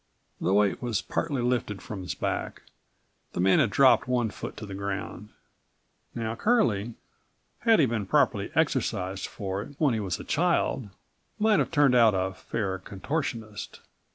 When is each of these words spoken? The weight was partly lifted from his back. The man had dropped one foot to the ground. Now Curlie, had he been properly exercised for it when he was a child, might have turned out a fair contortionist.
The 0.39 0.51
weight 0.51 0.81
was 0.81 0.99
partly 1.03 1.43
lifted 1.43 1.79
from 1.79 2.01
his 2.01 2.15
back. 2.15 2.63
The 3.33 3.39
man 3.39 3.59
had 3.59 3.69
dropped 3.69 4.07
one 4.07 4.31
foot 4.31 4.57
to 4.57 4.65
the 4.65 4.73
ground. 4.73 5.29
Now 6.15 6.33
Curlie, 6.33 6.95
had 7.59 7.79
he 7.79 7.85
been 7.85 8.07
properly 8.07 8.49
exercised 8.55 9.27
for 9.27 9.61
it 9.61 9.75
when 9.77 9.93
he 9.93 9.99
was 9.99 10.19
a 10.19 10.23
child, 10.23 10.89
might 11.37 11.59
have 11.59 11.69
turned 11.69 11.93
out 11.93 12.15
a 12.15 12.33
fair 12.33 12.79
contortionist. 12.79 13.81